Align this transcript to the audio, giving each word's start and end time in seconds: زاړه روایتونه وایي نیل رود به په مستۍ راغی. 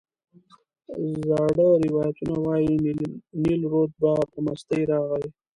زاړه 1.27 1.67
روایتونه 1.87 2.35
وایي 2.45 2.75
نیل 3.43 3.61
رود 3.71 3.91
به 4.01 4.11
په 4.31 4.39
مستۍ 4.45 4.81
راغی. 4.91 5.27